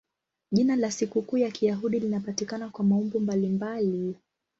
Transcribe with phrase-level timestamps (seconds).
[0.51, 4.15] Jina la sikukuu ya Kiyahudi linapatikana kwa maumbo mbalimbali.